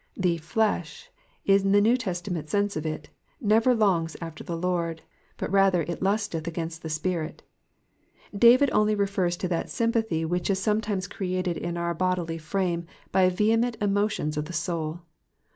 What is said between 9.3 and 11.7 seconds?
to that sympathy which is sometimes created